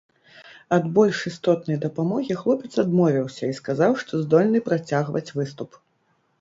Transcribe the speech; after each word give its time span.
Ад 0.77 0.87
больш 0.95 1.19
істотнай 1.31 1.77
дапамогі 1.83 2.39
хлопец 2.41 2.73
адмовіўся 2.85 3.43
і 3.53 3.57
сказаў, 3.61 3.91
што 4.03 4.13
здольны 4.25 4.59
працягваць 4.73 5.27
выступ. 5.41 5.83